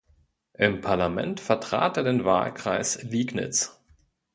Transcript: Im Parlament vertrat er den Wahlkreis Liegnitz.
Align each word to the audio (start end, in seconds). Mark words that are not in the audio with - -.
Im 0.57 0.81
Parlament 0.81 1.39
vertrat 1.39 1.95
er 1.97 2.01
den 2.03 2.25
Wahlkreis 2.25 3.03
Liegnitz. 3.03 3.79